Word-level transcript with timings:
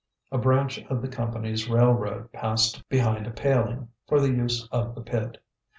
A 0.31 0.37
branch 0.39 0.79
of 0.85 1.03
the 1.03 1.07
Company's 1.07 1.69
railroad 1.69 2.31
passed 2.31 2.89
behind 2.89 3.27
a 3.27 3.29
paling, 3.31 3.89
for 4.07 4.19
the 4.19 4.31
use 4.33 4.67
of 4.71 4.95
the 4.95 5.01
pit. 5.01 5.37